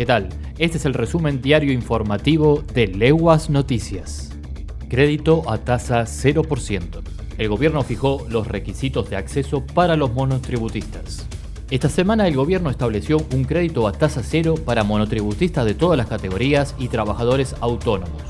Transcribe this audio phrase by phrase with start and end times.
[0.00, 0.30] ¿Qué tal?
[0.56, 4.30] Este es el resumen diario informativo de Leguas Noticias.
[4.88, 7.02] Crédito a tasa 0%.
[7.36, 11.26] El gobierno fijó los requisitos de acceso para los monotributistas.
[11.70, 16.06] Esta semana el gobierno estableció un crédito a tasa cero para monotributistas de todas las
[16.06, 18.22] categorías y trabajadores autónomos.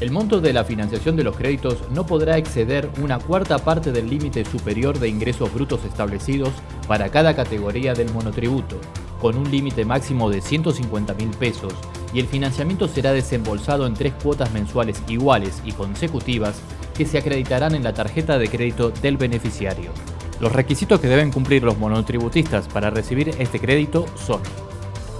[0.00, 4.10] El monto de la financiación de los créditos no podrá exceder una cuarta parte del
[4.10, 6.50] límite superior de ingresos brutos establecidos
[6.88, 8.80] para cada categoría del monotributo,
[9.24, 11.72] con un límite máximo de 150 mil pesos,
[12.12, 16.60] y el financiamiento será desembolsado en tres cuotas mensuales iguales y consecutivas
[16.94, 19.92] que se acreditarán en la tarjeta de crédito del beneficiario.
[20.40, 24.42] Los requisitos que deben cumplir los monotributistas para recibir este crédito son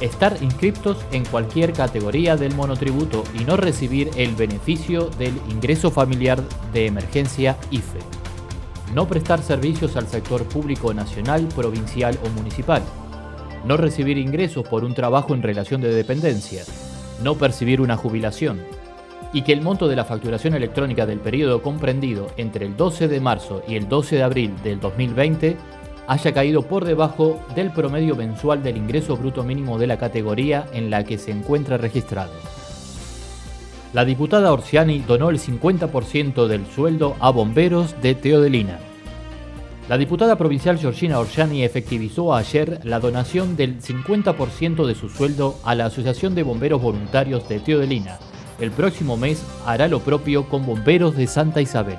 [0.02, 6.42] estar inscriptos en cualquier categoría del monotributo y no recibir el beneficio del ingreso familiar
[6.74, 8.00] de emergencia IFE.
[8.95, 12.82] No prestar servicios al sector público nacional, provincial o municipal.
[13.64, 16.62] No recibir ingresos por un trabajo en relación de dependencia.
[17.23, 18.60] No percibir una jubilación.
[19.32, 23.20] Y que el monto de la facturación electrónica del periodo comprendido entre el 12 de
[23.20, 25.57] marzo y el 12 de abril del 2020
[26.07, 30.90] haya caído por debajo del promedio mensual del ingreso bruto mínimo de la categoría en
[30.90, 32.32] la que se encuentra registrado.
[33.95, 38.79] La diputada Orsiani donó el 50% del sueldo a bomberos de Teodelina.
[39.87, 45.74] La diputada provincial Georgina Orsiani efectivizó ayer la donación del 50% de su sueldo a
[45.74, 48.18] la Asociación de Bomberos Voluntarios de Teodelina.
[48.59, 51.99] El próximo mes hará lo propio con bomberos de Santa Isabel.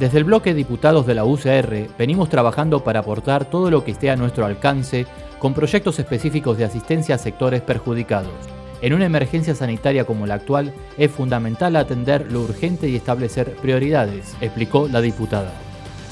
[0.00, 4.10] Desde el bloque diputados de la UCR venimos trabajando para aportar todo lo que esté
[4.10, 5.06] a nuestro alcance
[5.38, 8.32] con proyectos específicos de asistencia a sectores perjudicados.
[8.80, 14.34] En una emergencia sanitaria como la actual es fundamental atender lo urgente y establecer prioridades,
[14.40, 15.52] explicó la diputada.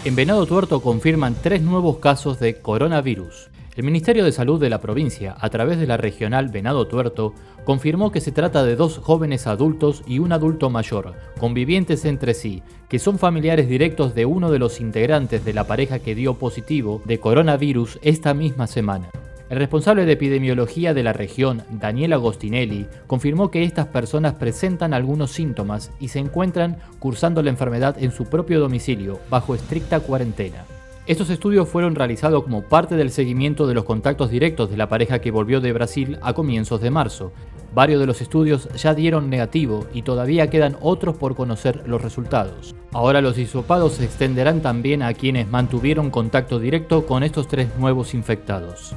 [0.05, 3.51] En Venado Tuerto confirman tres nuevos casos de coronavirus.
[3.77, 8.11] El Ministerio de Salud de la provincia, a través de la regional Venado Tuerto, confirmó
[8.11, 12.99] que se trata de dos jóvenes adultos y un adulto mayor, convivientes entre sí, que
[12.99, 17.21] son familiares directos de uno de los integrantes de la pareja que dio positivo de
[17.21, 19.09] coronavirus esta misma semana.
[19.53, 25.31] El responsable de epidemiología de la región, Daniel Agostinelli, confirmó que estas personas presentan algunos
[25.31, 30.65] síntomas y se encuentran cursando la enfermedad en su propio domicilio, bajo estricta cuarentena.
[31.05, 35.19] Estos estudios fueron realizados como parte del seguimiento de los contactos directos de la pareja
[35.19, 37.35] que volvió de Brasil a comienzos de marzo.
[37.75, 42.75] Varios de los estudios ya dieron negativo y todavía quedan otros por conocer los resultados.
[42.93, 48.15] Ahora los hisopados se extenderán también a quienes mantuvieron contacto directo con estos tres nuevos
[48.15, 48.95] infectados.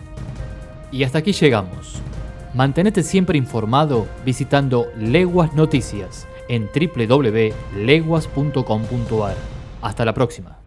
[0.96, 2.02] Y hasta aquí llegamos.
[2.54, 9.36] Mantenete siempre informado visitando Leguas Noticias en www.leguas.com.ar.
[9.82, 10.65] Hasta la próxima.